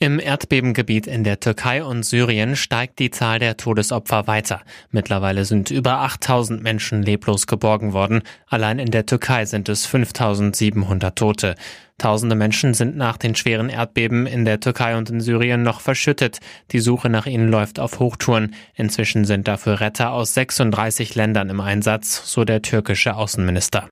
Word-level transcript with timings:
Im 0.00 0.18
Erdbebengebiet 0.18 1.06
in 1.06 1.22
der 1.22 1.38
Türkei 1.38 1.84
und 1.84 2.02
Syrien 2.02 2.56
steigt 2.56 2.98
die 2.98 3.12
Zahl 3.12 3.38
der 3.38 3.56
Todesopfer 3.56 4.26
weiter. 4.26 4.60
Mittlerweile 4.90 5.44
sind 5.44 5.70
über 5.70 6.00
8000 6.00 6.62
Menschen 6.62 7.02
leblos 7.02 7.46
geborgen 7.46 7.92
worden. 7.92 8.22
Allein 8.48 8.80
in 8.80 8.90
der 8.90 9.06
Türkei 9.06 9.44
sind 9.44 9.68
es 9.68 9.86
5700 9.86 11.16
Tote. 11.16 11.54
Tausende 11.96 12.34
Menschen 12.34 12.74
sind 12.74 12.96
nach 12.96 13.16
den 13.16 13.36
schweren 13.36 13.68
Erdbeben 13.68 14.26
in 14.26 14.44
der 14.44 14.58
Türkei 14.58 14.96
und 14.96 15.10
in 15.10 15.20
Syrien 15.20 15.62
noch 15.62 15.80
verschüttet. 15.80 16.40
Die 16.72 16.80
Suche 16.80 17.08
nach 17.08 17.26
ihnen 17.26 17.48
läuft 17.48 17.78
auf 17.78 18.00
Hochtouren. 18.00 18.56
Inzwischen 18.74 19.24
sind 19.24 19.46
dafür 19.46 19.80
Retter 19.80 20.10
aus 20.10 20.34
36 20.34 21.14
Ländern 21.14 21.50
im 21.50 21.60
Einsatz, 21.60 22.22
so 22.24 22.44
der 22.44 22.62
türkische 22.62 23.14
Außenminister. 23.14 23.88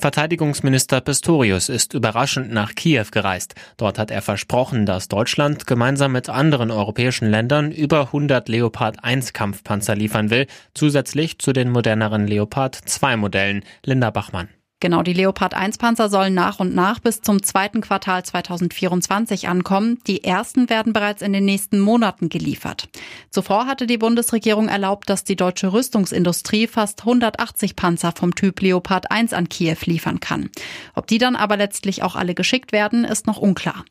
Verteidigungsminister 0.00 1.02
Pistorius 1.02 1.68
ist 1.68 1.92
überraschend 1.92 2.50
nach 2.50 2.74
Kiew 2.74 3.04
gereist. 3.12 3.54
Dort 3.76 3.98
hat 3.98 4.10
er 4.10 4.22
versprochen, 4.22 4.86
dass 4.86 5.08
Deutschland 5.08 5.66
gemeinsam 5.66 6.12
mit 6.12 6.30
anderen 6.30 6.70
europäischen 6.70 7.28
Ländern 7.30 7.70
über 7.70 8.06
100 8.06 8.48
Leopard 8.48 9.04
1 9.04 9.34
Kampfpanzer 9.34 9.94
liefern 9.94 10.30
will, 10.30 10.46
zusätzlich 10.72 11.38
zu 11.38 11.52
den 11.52 11.70
moderneren 11.70 12.26
Leopard 12.26 12.76
2 12.76 13.18
Modellen. 13.18 13.62
Linda 13.84 14.10
Bachmann. 14.10 14.48
Genau, 14.80 15.02
die 15.02 15.12
Leopard 15.12 15.52
1 15.52 15.76
Panzer 15.76 16.08
sollen 16.08 16.32
nach 16.32 16.58
und 16.58 16.74
nach 16.74 17.00
bis 17.00 17.20
zum 17.20 17.42
zweiten 17.42 17.82
Quartal 17.82 18.24
2024 18.24 19.46
ankommen. 19.46 19.98
Die 20.06 20.24
ersten 20.24 20.70
werden 20.70 20.94
bereits 20.94 21.20
in 21.20 21.34
den 21.34 21.44
nächsten 21.44 21.80
Monaten 21.80 22.30
geliefert. 22.30 22.88
Zuvor 23.28 23.66
hatte 23.66 23.86
die 23.86 23.98
Bundesregierung 23.98 24.68
erlaubt, 24.68 25.10
dass 25.10 25.22
die 25.22 25.36
deutsche 25.36 25.74
Rüstungsindustrie 25.74 26.66
fast 26.66 27.00
180 27.00 27.76
Panzer 27.76 28.12
vom 28.12 28.34
Typ 28.34 28.62
Leopard 28.62 29.10
1 29.10 29.34
an 29.34 29.50
Kiew 29.50 29.76
liefern 29.84 30.18
kann. 30.18 30.48
Ob 30.94 31.06
die 31.06 31.18
dann 31.18 31.36
aber 31.36 31.58
letztlich 31.58 32.02
auch 32.02 32.16
alle 32.16 32.34
geschickt 32.34 32.72
werden, 32.72 33.04
ist 33.04 33.26
noch 33.26 33.36
unklar. 33.36 33.84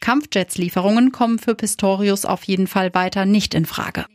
Kampfjetslieferungen 0.00 1.12
kommen 1.12 1.38
für 1.38 1.54
Pistorius 1.54 2.24
auf 2.24 2.42
jeden 2.44 2.66
Fall 2.66 2.92
weiter 2.94 3.26
nicht 3.26 3.54
in 3.54 3.64
Frage. 3.64 4.06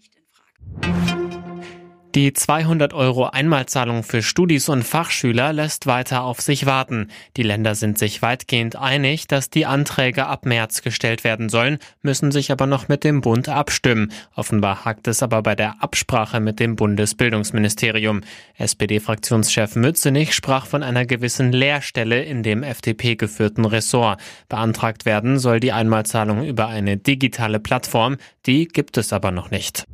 Die 2.18 2.34
200 2.34 2.96
Euro 2.96 3.28
Einmalzahlung 3.28 4.02
für 4.02 4.24
Studis 4.24 4.70
und 4.70 4.82
Fachschüler 4.82 5.54
lässt 5.54 5.86
weiter 5.86 6.24
auf 6.24 6.42
sich 6.42 6.66
warten. 6.66 7.12
Die 7.36 7.44
Länder 7.44 7.76
sind 7.76 8.00
sich 8.00 8.24
weitgehend 8.24 8.76
einig, 8.76 9.28
dass 9.28 9.52
die 9.52 9.68
Anträge 9.68 10.26
ab 10.26 10.44
März 10.44 10.82
gestellt 10.82 11.24
werden 11.24 11.48
sollen, 11.48 11.78
müssen 12.02 12.32
sich 12.32 12.52
aber 12.52 12.66
noch 12.66 12.88
mit 12.88 13.04
dem 13.04 13.22
Bund 13.22 13.50
abstimmen. 13.50 14.12
Offenbar 14.36 14.84
hakt 14.84 15.08
es 15.08 15.22
aber 15.22 15.44
bei 15.44 15.54
der 15.54 15.84
Absprache 15.84 16.40
mit 16.40 16.60
dem 16.60 16.76
Bundesbildungsministerium. 16.76 18.22
SPD-Fraktionschef 18.56 19.76
Mützenich 19.76 20.34
sprach 20.34 20.66
von 20.66 20.82
einer 20.82 21.06
gewissen 21.06 21.52
Leerstelle 21.52 22.24
in 22.24 22.42
dem 22.42 22.64
FDP 22.64 23.16
geführten 23.16 23.64
Ressort. 23.64 24.20
Beantragt 24.50 25.06
werden 25.06 25.38
soll 25.38 25.60
die 25.60 25.72
Einmalzahlung 25.72 26.44
über 26.44 26.66
eine 26.66 26.98
digitale 26.98 27.60
Plattform, 27.60 28.18
die 28.48 28.68
gibt 28.68 28.98
es 28.98 29.14
aber 29.14 29.30
noch 29.30 29.52
nicht. 29.52 29.86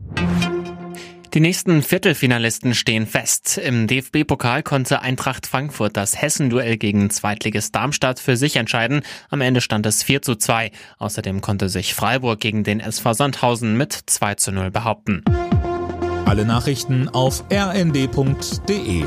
Die 1.34 1.40
nächsten 1.40 1.82
Viertelfinalisten 1.82 2.76
stehen 2.76 3.08
fest. 3.08 3.58
Im 3.58 3.88
DFB-Pokal 3.88 4.62
konnte 4.62 5.02
Eintracht 5.02 5.48
Frankfurt 5.48 5.98
das 5.98 6.22
Hessen-Duell 6.22 6.78
gegen 6.78 7.10
Zweitligist 7.10 7.74
Darmstadt 7.74 8.20
für 8.20 8.38
sich 8.38 8.56
entscheiden. 8.58 9.02
Am 9.32 9.42
Ende 9.42 9.60
stand 9.60 9.88
es 9.88 10.04
4 10.04 10.22
zu 10.22 10.36
2. 10.36 10.70
Außerdem 11.00 11.42
konnte 11.42 11.70
sich 11.70 11.96
Freiburg 11.96 12.40
gegen 12.40 12.64
den 12.64 12.80
SV 12.80 13.14
Sandhausen 13.14 13.76
mit 13.76 13.94
2 13.94 14.36
zu 14.36 14.52
0 14.52 14.70
behaupten. 14.70 15.24
Alle 16.26 16.46
Nachrichten 16.46 17.10
auf 17.10 17.44
rnd.de 17.52 19.04